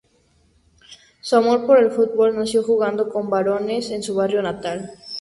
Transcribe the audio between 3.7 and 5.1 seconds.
en su barrio natal.